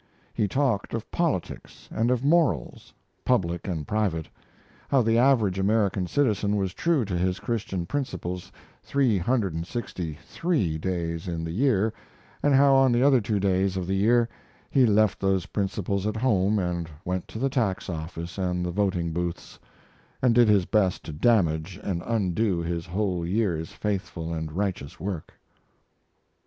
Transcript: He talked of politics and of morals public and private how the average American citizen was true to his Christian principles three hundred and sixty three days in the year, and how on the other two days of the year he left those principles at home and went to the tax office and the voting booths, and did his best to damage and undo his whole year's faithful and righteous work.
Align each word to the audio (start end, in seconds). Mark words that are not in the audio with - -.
He 0.33 0.47
talked 0.47 0.95
of 0.95 1.11
politics 1.11 1.87
and 1.91 2.09
of 2.09 2.25
morals 2.25 2.91
public 3.23 3.67
and 3.67 3.87
private 3.87 4.27
how 4.89 5.03
the 5.03 5.19
average 5.19 5.59
American 5.59 6.07
citizen 6.07 6.55
was 6.55 6.73
true 6.73 7.05
to 7.05 7.15
his 7.15 7.39
Christian 7.39 7.85
principles 7.85 8.51
three 8.81 9.19
hundred 9.19 9.53
and 9.53 9.67
sixty 9.67 10.17
three 10.25 10.79
days 10.79 11.27
in 11.27 11.43
the 11.43 11.51
year, 11.51 11.93
and 12.41 12.55
how 12.55 12.73
on 12.73 12.91
the 12.91 13.03
other 13.03 13.21
two 13.21 13.39
days 13.39 13.77
of 13.77 13.85
the 13.85 13.93
year 13.93 14.27
he 14.71 14.87
left 14.87 15.19
those 15.19 15.45
principles 15.45 16.07
at 16.07 16.17
home 16.17 16.57
and 16.57 16.89
went 17.05 17.27
to 17.27 17.37
the 17.37 17.47
tax 17.47 17.87
office 17.87 18.39
and 18.39 18.65
the 18.65 18.71
voting 18.71 19.13
booths, 19.13 19.59
and 20.19 20.33
did 20.33 20.47
his 20.47 20.65
best 20.65 21.03
to 21.05 21.13
damage 21.13 21.79
and 21.83 22.01
undo 22.07 22.57
his 22.57 22.87
whole 22.87 23.23
year's 23.23 23.69
faithful 23.71 24.33
and 24.33 24.51
righteous 24.53 24.99
work. 24.99 25.35